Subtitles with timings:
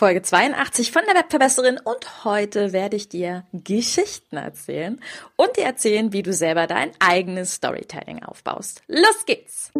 [0.00, 4.98] Folge 82 von der Webverbesserin und heute werde ich dir Geschichten erzählen
[5.36, 8.80] und dir erzählen, wie du selber dein eigenes Storytelling aufbaust.
[8.86, 9.70] Los geht's!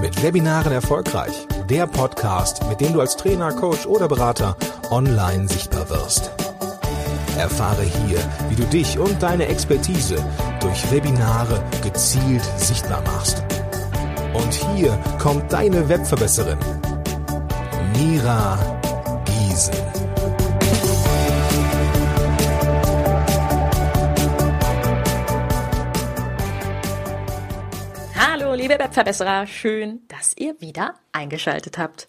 [0.00, 1.48] Mit Webinaren erfolgreich.
[1.68, 4.56] Der Podcast, mit dem du als Trainer, Coach oder Berater
[4.92, 6.30] online sichtbar wirst.
[7.36, 8.18] Erfahre hier,
[8.48, 10.16] wie du dich und deine Expertise
[10.60, 13.42] durch Webinare gezielt sichtbar machst.
[14.32, 16.58] Und hier kommt deine Webverbesserin,
[17.96, 18.58] Mira
[19.24, 19.74] Giesen.
[28.14, 32.08] Hallo, liebe Webverbesserer, schön, dass ihr wieder eingeschaltet habt.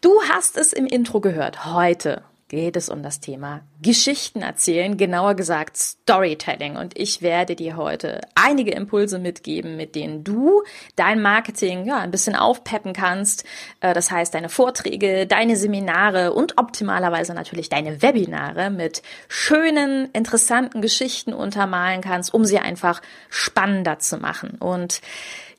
[0.00, 1.64] Du hast es im Intro gehört.
[1.64, 6.76] Heute geht es um das Thema Geschichten erzählen, genauer gesagt Storytelling.
[6.76, 10.62] Und ich werde dir heute einige Impulse mitgeben, mit denen du
[10.94, 13.44] dein Marketing ja ein bisschen aufpeppen kannst.
[13.80, 20.82] Äh, das heißt, deine Vorträge, deine Seminare und optimalerweise natürlich deine Webinare mit schönen, interessanten
[20.82, 24.58] Geschichten untermalen kannst, um sie einfach spannender zu machen.
[24.60, 25.00] Und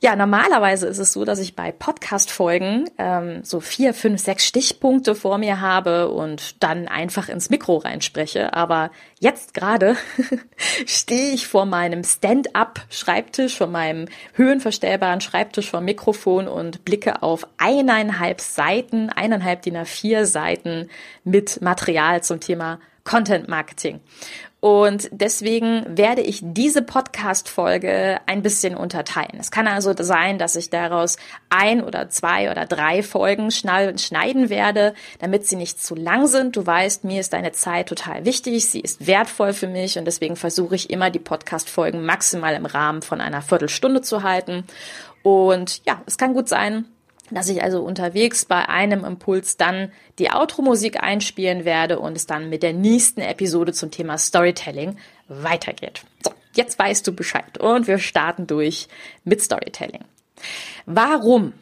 [0.03, 5.15] ja, normalerweise ist es so, dass ich bei Podcast-Folgen ähm, so vier, fünf, sechs Stichpunkte
[5.15, 8.51] vor mir habe und dann einfach ins Mikro reinspreche.
[8.51, 9.95] Aber jetzt gerade
[10.85, 18.41] stehe ich vor meinem Stand-up-Schreibtisch, vor meinem höhenverstellbaren Schreibtisch vor Mikrofon und blicke auf eineinhalb
[18.41, 20.89] Seiten, eineinhalb DIN A4 Seiten
[21.23, 24.01] mit Material zum Thema Content Marketing.
[24.63, 29.37] Und deswegen werde ich diese Podcast-Folge ein bisschen unterteilen.
[29.37, 31.17] Es kann also sein, dass ich daraus
[31.49, 36.55] ein oder zwei oder drei Folgen schneiden werde, damit sie nicht zu lang sind.
[36.55, 38.69] Du weißt, mir ist deine Zeit total wichtig.
[38.69, 43.01] Sie ist wertvoll für mich und deswegen versuche ich immer, die Podcast-Folgen maximal im Rahmen
[43.01, 44.63] von einer Viertelstunde zu halten.
[45.23, 46.85] Und ja, es kann gut sein,
[47.31, 52.49] dass ich also unterwegs bei einem Impuls dann die Outro-Musik einspielen werde und es dann
[52.49, 56.03] mit der nächsten Episode zum Thema Storytelling weitergeht.
[56.23, 58.87] So, jetzt weißt du Bescheid und wir starten durch
[59.23, 60.03] mit Storytelling.
[60.85, 61.53] Warum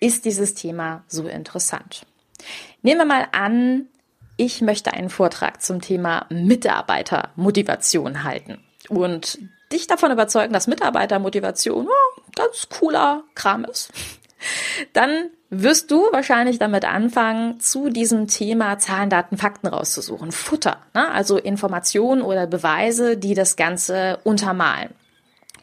[0.00, 2.06] ist dieses Thema so interessant?
[2.82, 3.86] Nehmen wir mal an,
[4.36, 8.58] ich möchte einen Vortrag zum Thema Mitarbeitermotivation halten
[8.88, 9.38] und
[9.72, 13.92] dich davon überzeugen, dass Mitarbeitermotivation oh, ganz cooler Kram ist
[14.92, 20.32] dann wirst du wahrscheinlich damit anfangen, zu diesem Thema Zahlen, Daten, Fakten rauszusuchen.
[20.32, 21.10] Futter, ne?
[21.10, 24.90] also Informationen oder Beweise, die das Ganze untermalen.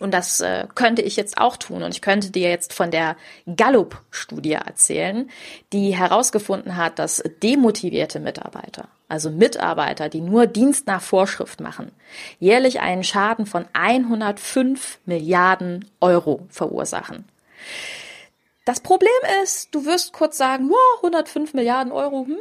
[0.02, 1.84] Und das äh, könnte ich jetzt auch tun.
[1.84, 3.16] Und ich könnte dir jetzt von der
[3.56, 5.30] Gallup-Studie erzählen,
[5.74, 11.92] die herausgefunden hat, dass demotivierte Mitarbeiter, also Mitarbeiter, die nur Dienst nach Vorschrift machen,
[12.40, 17.25] jährlich einen Schaden von 105 Milliarden Euro verursachen.
[18.66, 19.09] Das Problem
[19.44, 22.38] ist, du wirst kurz sagen, wow, 105 Milliarden Euro, hm,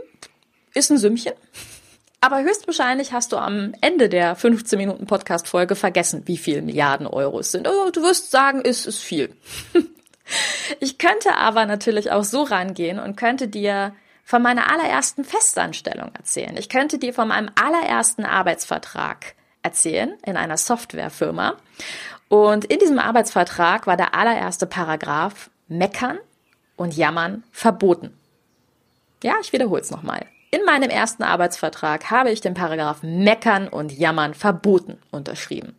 [0.75, 1.33] ist ein Sümmchen.
[2.21, 7.41] Aber höchstwahrscheinlich hast du am Ende der 15 Minuten Podcast-Folge vergessen, wie viel Milliarden Euro
[7.41, 7.67] es sind.
[7.67, 9.35] Also, du wirst sagen, es ist viel.
[10.79, 16.57] Ich könnte aber natürlich auch so rangehen und könnte dir von meiner allerersten Festanstellung erzählen.
[16.57, 21.57] Ich könnte dir von meinem allerersten Arbeitsvertrag erzählen in einer Softwarefirma.
[22.29, 26.19] Und in diesem Arbeitsvertrag war der allererste Paragraph Meckern
[26.77, 28.13] und Jammern verboten.
[29.23, 30.27] Ja, ich wiederhole es nochmal.
[30.51, 35.77] In meinem ersten Arbeitsvertrag habe ich den Paragraph Meckern und Jammern verboten unterschrieben.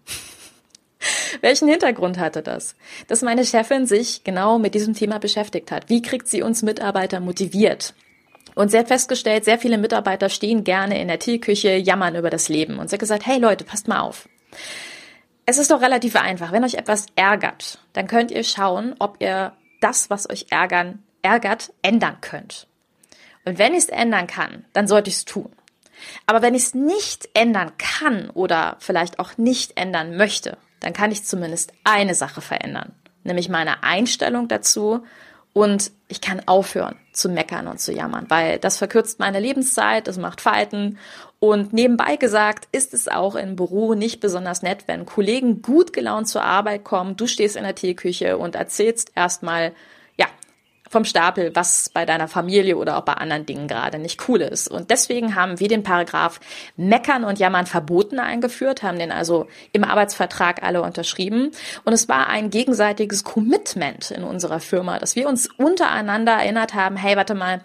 [1.42, 2.76] Welchen Hintergrund hatte das?
[3.08, 5.90] Dass meine Chefin sich genau mit diesem Thema beschäftigt hat.
[5.90, 7.94] Wie kriegt sie uns Mitarbeiter motiviert?
[8.56, 12.48] Und sie hat festgestellt, sehr viele Mitarbeiter stehen gerne in der Teeküche, jammern über das
[12.48, 12.80] Leben.
[12.80, 14.30] Und sie hat gesagt, hey Leute, passt mal auf.
[15.46, 16.52] Es ist doch relativ einfach.
[16.52, 21.74] Wenn euch etwas ärgert, dann könnt ihr schauen, ob ihr das, was euch ärgern, ärgert,
[21.82, 22.68] ändern könnt.
[23.46, 25.52] Und wenn ich es ändern kann, dann sollte ich es tun.
[26.26, 31.12] Aber wenn ich es nicht ändern kann oder vielleicht auch nicht ändern möchte, dann kann
[31.12, 32.94] ich zumindest eine Sache verändern,
[33.24, 35.04] nämlich meine Einstellung dazu
[35.54, 40.18] und ich kann aufhören zu meckern und zu jammern, weil das verkürzt meine Lebenszeit, es
[40.18, 40.98] macht Falten.
[41.40, 46.28] Und nebenbei gesagt ist es auch im Büro nicht besonders nett, wenn Kollegen gut gelaunt
[46.28, 49.74] zur Arbeit kommen, du stehst in der Teeküche und erzählst erstmal,
[50.92, 54.68] vom Stapel, was bei deiner Familie oder auch bei anderen Dingen gerade nicht cool ist.
[54.68, 56.42] Und deswegen haben wir den Paragraph
[56.76, 61.52] Meckern und Jammern verboten eingeführt, haben den also im Arbeitsvertrag alle unterschrieben.
[61.86, 66.98] Und es war ein gegenseitiges Commitment in unserer Firma, dass wir uns untereinander erinnert haben,
[66.98, 67.62] hey, warte mal,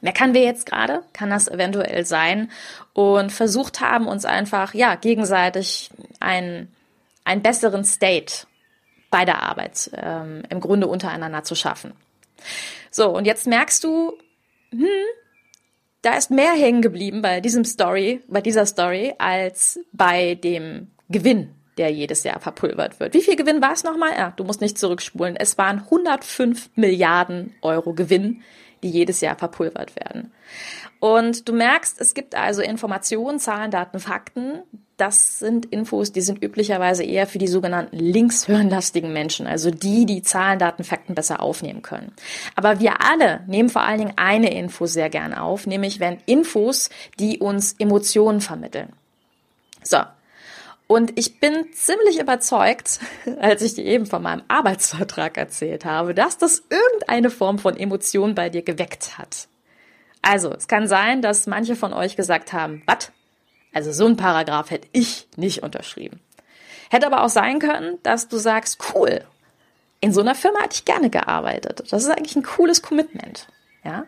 [0.00, 1.04] meckern wir jetzt gerade?
[1.12, 2.50] Kann das eventuell sein?
[2.92, 6.74] Und versucht haben, uns einfach, ja, gegenseitig einen,
[7.24, 8.48] einen besseren State
[9.12, 11.92] bei der Arbeit ähm, im Grunde untereinander zu schaffen.
[12.90, 14.18] So, und jetzt merkst du,
[14.70, 14.86] hm,
[16.02, 21.54] da ist mehr hängen geblieben bei diesem Story, bei dieser Story, als bei dem Gewinn,
[21.78, 23.14] der jedes Jahr verpulvert wird.
[23.14, 24.12] Wie viel Gewinn war es nochmal?
[24.16, 25.36] Ja, du musst nicht zurückspulen.
[25.36, 28.42] Es waren 105 Milliarden Euro Gewinn,
[28.84, 30.30] die jedes Jahr verpulvert werden.
[31.00, 34.62] Und du merkst, es gibt also Informationen, Zahlen, Daten, Fakten.
[34.96, 40.22] Das sind Infos, die sind üblicherweise eher für die sogenannten linkshirnlastigen Menschen, also die, die
[40.22, 42.12] Zahlen, Daten, Fakten besser aufnehmen können.
[42.54, 46.90] Aber wir alle nehmen vor allen Dingen eine Info sehr gern auf, nämlich wenn Infos,
[47.18, 48.92] die uns Emotionen vermitteln.
[49.82, 49.98] So,
[50.86, 53.00] und ich bin ziemlich überzeugt,
[53.40, 58.34] als ich dir eben von meinem Arbeitsvertrag erzählt habe, dass das irgendeine Form von Emotion
[58.34, 59.48] bei dir geweckt hat.
[60.22, 63.12] Also, es kann sein, dass manche von euch gesagt haben, was?
[63.74, 66.20] Also so ein Paragraph hätte ich nicht unterschrieben.
[66.90, 69.24] Hätte aber auch sein können, dass du sagst, cool,
[70.00, 71.82] in so einer Firma hätte ich gerne gearbeitet.
[71.90, 73.48] Das ist eigentlich ein cooles Commitment.
[73.84, 74.06] Ja?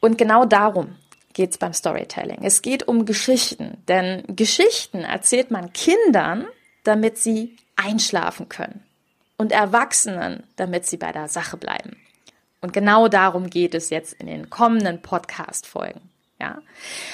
[0.00, 0.96] Und genau darum
[1.34, 2.38] geht es beim Storytelling.
[2.42, 6.46] Es geht um Geschichten, denn Geschichten erzählt man Kindern,
[6.84, 8.82] damit sie einschlafen können
[9.36, 11.96] und Erwachsenen, damit sie bei der Sache bleiben.
[12.60, 16.00] Und genau darum geht es jetzt in den kommenden Podcast-Folgen.
[16.40, 16.60] Ja.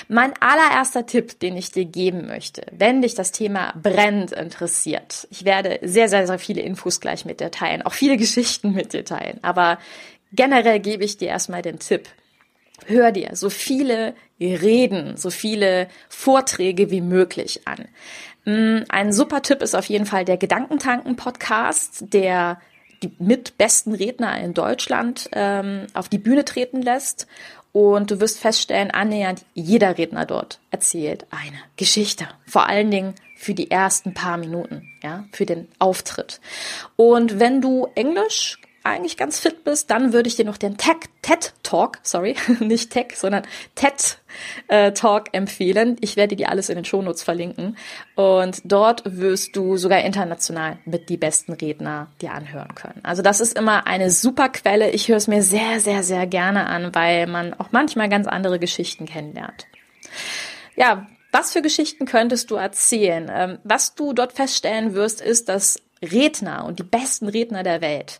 [0.08, 5.28] Mein allererster Tipp, den ich dir geben möchte, wenn dich das Thema brennt interessiert.
[5.30, 8.94] Ich werde sehr, sehr, sehr viele Infos gleich mit dir teilen, auch viele Geschichten mit
[8.94, 9.38] dir teilen.
[9.42, 9.78] Aber
[10.32, 12.08] generell gebe ich dir erstmal den Tipp,
[12.86, 17.88] hör dir so viele Reden, so viele Vorträge wie möglich an.
[18.44, 22.60] Mm, ein super Tipp ist auf jeden Fall der Gedankentanken-Podcast, der
[23.02, 27.26] die mit besten Redner in Deutschland ähm, auf die Bühne treten lässt.
[27.72, 32.26] Und du wirst feststellen, annähernd jeder Redner dort erzählt eine Geschichte.
[32.46, 36.40] Vor allen Dingen für die ersten paar Minuten, ja, für den Auftritt.
[36.96, 38.58] Und wenn du Englisch
[38.90, 43.14] eigentlich ganz fit bist, dann würde ich dir noch den TED Talk, sorry, nicht Tech,
[43.14, 43.42] sondern
[43.74, 44.18] TED
[44.68, 45.96] äh, Talk empfehlen.
[46.00, 47.76] Ich werde dir alles in den Shownotes verlinken.
[48.14, 53.00] Und dort wirst du sogar international mit die besten Redner dir anhören können.
[53.02, 54.90] Also das ist immer eine super Quelle.
[54.90, 58.58] Ich höre es mir sehr, sehr, sehr gerne an, weil man auch manchmal ganz andere
[58.58, 59.66] Geschichten kennenlernt.
[60.76, 63.30] Ja, was für Geschichten könntest du erzählen?
[63.32, 68.18] Ähm, was du dort feststellen wirst, ist, dass Redner und die besten Redner der Welt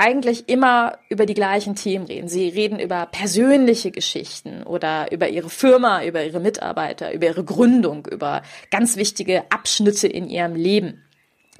[0.00, 2.26] eigentlich immer über die gleichen Themen reden.
[2.26, 8.06] Sie reden über persönliche Geschichten oder über ihre Firma, über ihre Mitarbeiter, über ihre Gründung,
[8.06, 11.04] über ganz wichtige Abschnitte in ihrem Leben.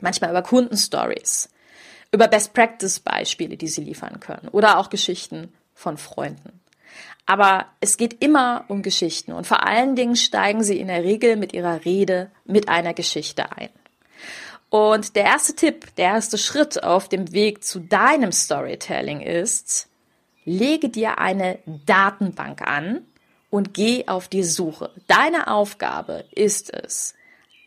[0.00, 1.50] Manchmal über Kundenstories,
[2.12, 6.60] über Best Practice Beispiele, die sie liefern können oder auch Geschichten von Freunden.
[7.26, 11.36] Aber es geht immer um Geschichten und vor allen Dingen steigen sie in der Regel
[11.36, 13.68] mit ihrer Rede mit einer Geschichte ein.
[14.70, 19.88] Und der erste Tipp, der erste Schritt auf dem Weg zu deinem Storytelling ist,
[20.44, 23.02] lege dir eine Datenbank an
[23.50, 24.92] und geh auf die Suche.
[25.08, 27.14] Deine Aufgabe ist es,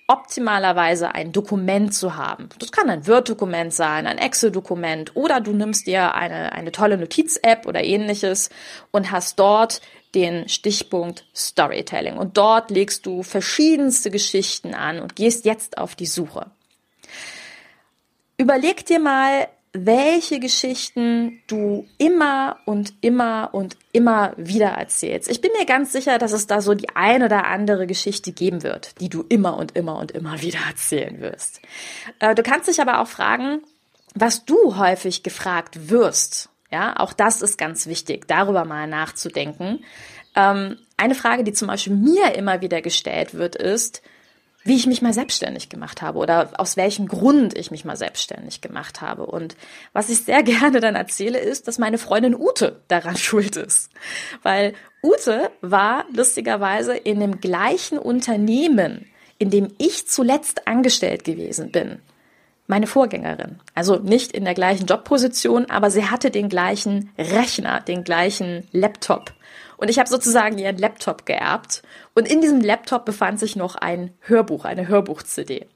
[0.08, 2.48] optimalerweise ein Dokument zu haben.
[2.60, 7.66] Das kann ein Word-Dokument sein, ein Excel-Dokument oder du nimmst dir eine, eine tolle Notiz-App
[7.66, 8.50] oder ähnliches
[8.92, 9.82] und hast dort
[10.16, 12.18] den Stichpunkt Storytelling.
[12.18, 16.52] Und dort legst du verschiedenste Geschichten an und gehst jetzt auf die Suche.
[18.44, 25.32] Überleg dir mal, welche Geschichten du immer und immer und immer wieder erzählst.
[25.32, 28.62] Ich bin mir ganz sicher, dass es da so die ein oder andere Geschichte geben
[28.62, 31.62] wird, die du immer und immer und immer wieder erzählen wirst.
[32.20, 33.62] Äh, du kannst dich aber auch fragen,
[34.14, 36.50] was du häufig gefragt wirst.
[36.70, 39.86] Ja, auch das ist ganz wichtig, darüber mal nachzudenken.
[40.36, 44.02] Ähm, eine Frage, die zum Beispiel mir immer wieder gestellt wird, ist,
[44.64, 48.62] wie ich mich mal selbstständig gemacht habe oder aus welchem Grund ich mich mal selbstständig
[48.62, 49.26] gemacht habe.
[49.26, 49.56] Und
[49.92, 53.90] was ich sehr gerne dann erzähle, ist, dass meine Freundin Ute daran schuld ist.
[54.42, 59.06] Weil Ute war lustigerweise in dem gleichen Unternehmen,
[59.38, 62.00] in dem ich zuletzt angestellt gewesen bin.
[62.66, 63.60] Meine Vorgängerin.
[63.76, 69.34] Also nicht in der gleichen Jobposition, aber sie hatte den gleichen Rechner, den gleichen Laptop.
[69.78, 71.84] Und ich habe sozusagen ihren Laptop geerbt.
[72.16, 75.68] Und in diesem Laptop befand sich noch ein Hörbuch, eine Hörbuch-CD.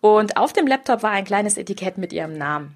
[0.00, 2.74] Und auf dem Laptop war ein kleines Etikett mit ihrem Namen.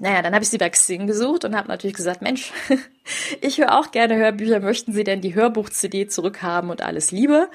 [0.00, 2.52] Naja, dann habe ich sie bei Xing gesucht und habe natürlich gesagt, Mensch,
[3.40, 7.48] ich höre auch gerne Hörbücher, möchten Sie denn die Hörbuch-CD zurückhaben und alles Liebe?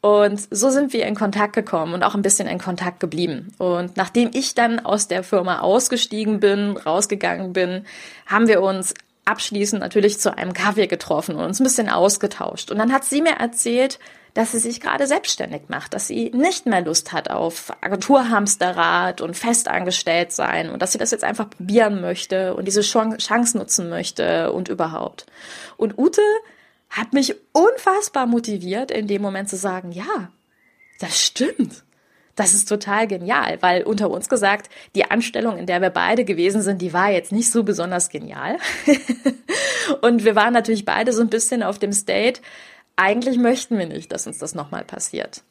[0.00, 3.54] Und so sind wir in Kontakt gekommen und auch ein bisschen in Kontakt geblieben.
[3.58, 7.84] Und nachdem ich dann aus der Firma ausgestiegen bin, rausgegangen bin,
[8.26, 12.70] haben wir uns abschließend natürlich zu einem Kaffee getroffen und uns ein bisschen ausgetauscht.
[12.70, 13.98] Und dann hat sie mir erzählt,
[14.34, 19.36] dass sie sich gerade selbstständig macht, dass sie nicht mehr Lust hat auf Agenturhamsterrad und
[19.36, 24.52] festangestellt sein und dass sie das jetzt einfach probieren möchte und diese Chance nutzen möchte
[24.52, 25.26] und überhaupt.
[25.76, 26.22] Und Ute
[26.88, 30.30] hat mich unfassbar motiviert, in dem Moment zu sagen, ja,
[30.98, 31.84] das stimmt.
[32.34, 36.62] Das ist total genial, weil unter uns gesagt, die Anstellung, in der wir beide gewesen
[36.62, 38.56] sind, die war jetzt nicht so besonders genial.
[40.00, 42.40] und wir waren natürlich beide so ein bisschen auf dem State,
[42.96, 45.42] eigentlich möchten wir nicht, dass uns das nochmal passiert.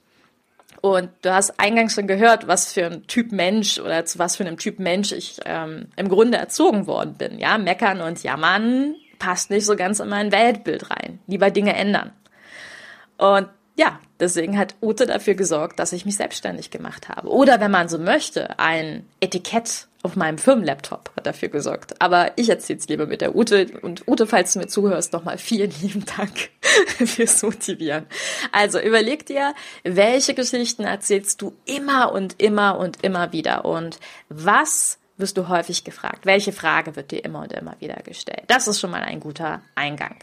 [0.82, 4.46] Und du hast eingangs schon gehört, was für ein Typ Mensch oder zu was für
[4.46, 7.38] einem Typ Mensch ich ähm, im Grunde erzogen worden bin.
[7.38, 11.20] Ja, meckern und jammern passt nicht so ganz in mein Weltbild rein.
[11.28, 12.12] Lieber Dinge ändern.
[13.18, 13.48] Und
[13.82, 17.30] ja, deswegen hat Ute dafür gesorgt, dass ich mich selbstständig gemacht habe.
[17.30, 22.00] Oder wenn man so möchte, ein Etikett auf meinem Firmenlaptop hat dafür gesorgt.
[22.00, 23.68] Aber ich erzähle es lieber mit der Ute.
[23.82, 26.52] Und Ute, falls du mir zuhörst, nochmal vielen lieben Dank
[27.08, 28.06] fürs Motivieren.
[28.52, 35.00] Also überleg dir, welche Geschichten erzählst du immer und immer und immer wieder und was
[35.22, 36.26] wirst du häufig gefragt?
[36.26, 38.44] Welche Frage wird dir immer und immer wieder gestellt?
[38.48, 40.16] Das ist schon mal ein guter Eingang.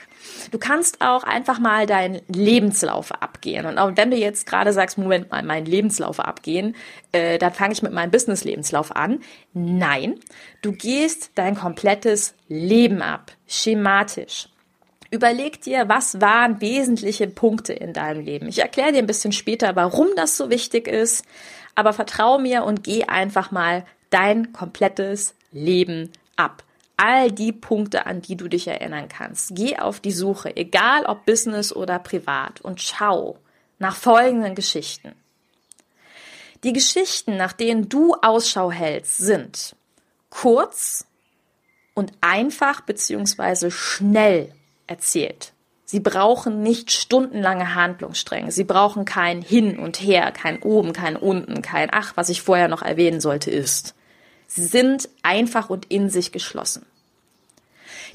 [0.50, 3.66] Du kannst auch einfach mal deinen Lebenslauf abgehen.
[3.66, 6.76] Und auch wenn du jetzt gerade sagst, Moment mal, meinen Lebenslauf abgehen,
[7.12, 9.20] äh, dann fange ich mit meinem Business-Lebenslauf an.
[9.54, 10.18] Nein,
[10.60, 14.48] du gehst dein komplettes Leben ab, schematisch.
[15.10, 18.48] Überleg dir, was waren wesentliche Punkte in deinem Leben.
[18.48, 21.24] Ich erkläre dir ein bisschen später, warum das so wichtig ist,
[21.74, 26.62] aber vertrau mir und geh einfach mal dein komplettes Leben ab.
[26.96, 29.54] All die Punkte, an die du dich erinnern kannst.
[29.54, 33.38] Geh auf die Suche, egal ob Business oder privat, und schau
[33.78, 35.12] nach folgenden Geschichten.
[36.64, 39.76] Die Geschichten, nach denen du Ausschau hältst, sind
[40.28, 41.06] kurz
[41.94, 44.52] und einfach beziehungsweise schnell
[44.88, 45.52] erzählt.
[45.84, 48.52] Sie brauchen nicht stundenlange Handlungsstränge.
[48.52, 52.68] Sie brauchen kein Hin und Her, kein Oben, kein Unten, kein Ach, was ich vorher
[52.68, 53.94] noch erwähnen sollte, ist.
[54.48, 56.84] Sie sind einfach und in sich geschlossen.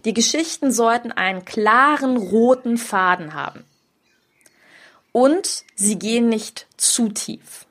[0.03, 3.63] Die Geschichten sollten einen klaren roten Faden haben.
[5.11, 7.65] Und sie gehen nicht zu tief.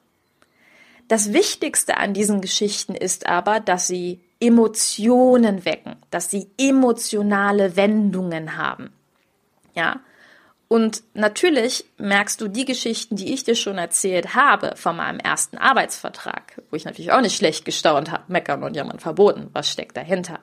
[1.09, 8.57] Das Wichtigste an diesen Geschichten ist aber, dass sie Emotionen wecken, dass sie emotionale Wendungen
[8.57, 8.93] haben.
[9.75, 10.01] Ja,
[10.73, 15.59] und natürlich merkst du die Geschichten, die ich dir schon erzählt habe von meinem ersten
[15.59, 19.99] Arbeitsvertrag, wo ich natürlich auch nicht schlecht gestaunt habe, meckern und jammern verboten, was steckt
[19.99, 20.41] dahinter.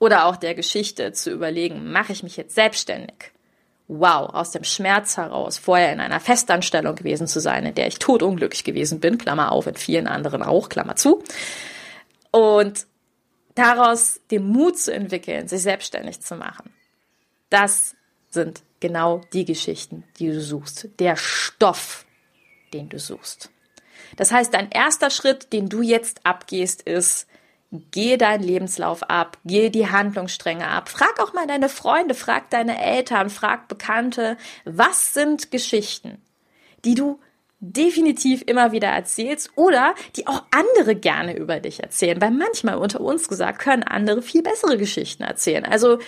[0.00, 3.30] Oder auch der Geschichte zu überlegen, mache ich mich jetzt selbstständig?
[3.86, 8.00] Wow, aus dem Schmerz heraus, vorher in einer Festanstellung gewesen zu sein, in der ich
[8.00, 11.22] totunglücklich gewesen bin, Klammer auf, in vielen anderen auch, Klammer zu.
[12.32, 12.88] Und
[13.54, 16.74] daraus den Mut zu entwickeln, sich selbstständig zu machen.
[17.50, 17.94] Das
[18.34, 22.04] sind genau die Geschichten, die du suchst, der Stoff,
[22.72, 23.50] den du suchst.
[24.16, 27.26] Das heißt, dein erster Schritt, den du jetzt abgehst, ist,
[27.90, 30.88] geh deinen Lebenslauf ab, geh die Handlungsstränge ab.
[30.88, 36.20] Frag auch mal deine Freunde, frag deine Eltern, frag Bekannte, was sind Geschichten,
[36.84, 37.20] die du
[37.60, 42.20] definitiv immer wieder erzählst oder die auch andere gerne über dich erzählen.
[42.20, 45.64] Weil manchmal unter uns gesagt können andere viel bessere Geschichten erzählen.
[45.64, 45.98] Also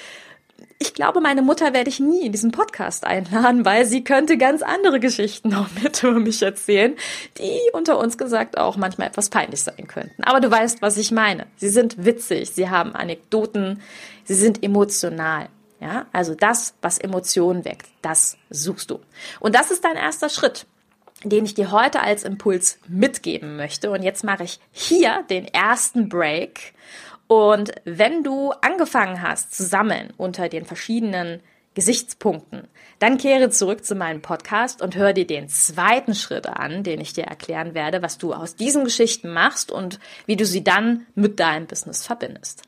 [0.78, 4.62] ich glaube, meine Mutter werde ich nie in diesen Podcast einladen, weil sie könnte ganz
[4.62, 6.94] andere Geschichten noch mit über mich erzählen,
[7.38, 10.22] die unter uns gesagt auch manchmal etwas peinlich sein könnten.
[10.24, 11.46] Aber du weißt, was ich meine.
[11.56, 13.80] Sie sind witzig, sie haben Anekdoten,
[14.24, 15.48] sie sind emotional.
[15.80, 19.00] Ja, also das, was Emotionen weckt, das suchst du.
[19.40, 20.66] Und das ist dein erster Schritt
[21.24, 23.90] den ich dir heute als Impuls mitgeben möchte.
[23.90, 26.74] Und jetzt mache ich hier den ersten Break
[27.28, 31.40] und wenn du angefangen hast zu sammeln unter den verschiedenen
[31.76, 32.68] Gesichtspunkten,
[33.00, 37.12] dann kehre zurück zu meinem Podcast und hör dir den zweiten Schritt an, den ich
[37.12, 41.38] dir erklären werde, was du aus diesen Geschichten machst und wie du sie dann mit
[41.38, 42.62] deinem Business verbindest.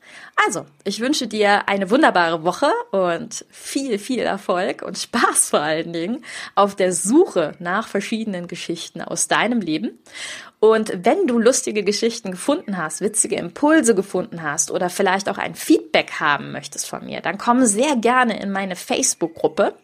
[0.45, 5.91] Also, ich wünsche dir eine wunderbare Woche und viel, viel Erfolg und Spaß vor allen
[5.91, 6.23] Dingen
[6.53, 9.97] auf der Suche nach verschiedenen Geschichten aus deinem Leben.
[10.59, 15.55] Und wenn du lustige Geschichten gefunden hast, witzige Impulse gefunden hast oder vielleicht auch ein
[15.55, 19.75] Feedback haben möchtest von mir, dann komm sehr gerne in meine Facebook-Gruppe.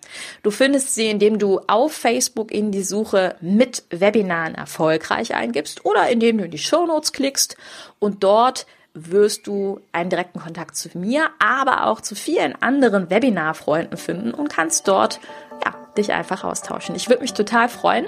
[0.44, 6.10] Du findest sie, indem du auf Facebook in die Suche mit Webinaren erfolgreich eingibst oder
[6.10, 7.56] indem du in die Show Notes klickst
[8.00, 8.66] und dort
[8.96, 14.50] wirst du einen direkten Kontakt zu mir, aber auch zu vielen anderen Webinar-Freunden finden und
[14.50, 15.20] kannst dort
[15.64, 16.96] ja, dich einfach austauschen.
[16.96, 18.08] Ich würde mich total freuen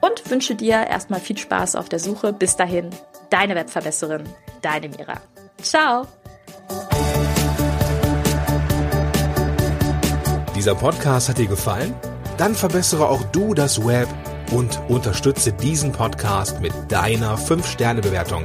[0.00, 2.32] und wünsche dir erstmal viel Spaß auf der Suche.
[2.32, 2.90] Bis dahin,
[3.30, 4.24] deine Webverbesserin,
[4.62, 5.14] deine Mira.
[5.62, 6.06] Ciao!
[10.54, 11.94] Dieser Podcast hat dir gefallen?
[12.38, 14.08] Dann verbessere auch du das Web
[14.52, 18.44] und unterstütze diesen Podcast mit deiner 5-Sterne-Bewertung